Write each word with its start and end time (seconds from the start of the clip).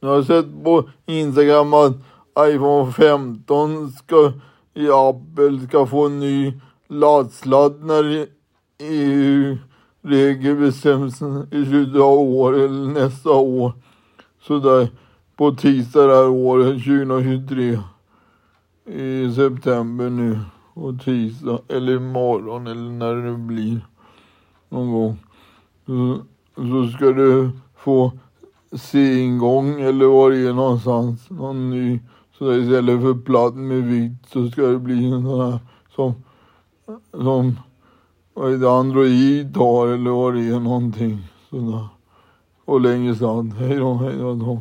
Jag 0.00 0.08
har 0.08 0.22
sett 0.22 0.64
på 0.64 0.88
Instagram 1.06 1.74
att 1.74 1.96
iPhone 2.38 2.92
15 2.92 3.90
ska 3.90 4.32
i 4.74 4.88
Apple 4.90 5.66
ska 5.68 5.86
få 5.86 6.06
en 6.06 6.20
ny 6.20 6.52
laddsladd 6.88 7.84
när 7.84 8.26
EU-regler 8.78 10.54
bestäms 10.54 11.22
i 11.50 11.64
slutet 11.64 12.00
av 12.00 12.18
året 12.18 12.70
eller 12.70 12.86
nästa 12.86 13.30
år. 13.30 13.72
Sådär 14.42 14.88
på 15.36 15.54
tisdag 15.54 16.06
det 16.06 16.14
här 16.14 16.28
året 16.28 16.84
2023 16.84 17.78
i 18.86 19.32
september 19.34 20.10
nu 20.10 20.38
och 20.74 21.00
tisdag 21.00 21.58
eller 21.68 21.96
imorgon 21.96 22.66
eller 22.66 22.90
när 22.90 23.14
det 23.14 23.38
blir 23.38 23.80
någon 24.68 24.92
gång. 24.92 25.18
Så, 25.86 26.18
så 26.56 26.96
ska 26.96 27.12
du 27.12 27.50
få 27.76 28.12
C-ingång 28.72 29.80
eller 29.80 30.06
var 30.06 30.30
det 30.30 30.48
är 30.48 30.52
någonstans. 30.52 31.30
Någon 31.30 31.70
ny. 31.70 32.00
Så 32.38 32.44
där 32.44 32.58
istället 32.58 33.00
för 33.00 33.14
platt 33.14 33.54
med 33.54 33.82
vitt 33.82 34.26
så 34.32 34.48
ska 34.48 34.62
det 34.62 34.78
bli 34.78 35.10
en 35.12 35.22
sån 35.22 35.40
här 35.40 35.58
som, 35.94 36.14
som 37.12 37.56
vad 38.34 38.52
är 38.52 38.58
det, 38.58 38.70
Android 38.70 39.56
har 39.56 39.88
eller 39.88 40.10
vad 40.10 40.34
det 40.34 40.48
är 40.48 40.60
någonting. 40.60 41.18
Sådär. 41.50 41.88
Och 42.64 42.80
längre 42.80 43.14
sladd. 43.14 43.52
Hej 43.52 43.76
då, 43.76 43.94
hej 43.94 44.16
då. 44.18 44.34
Hej 44.34 44.38
då. 44.38 44.60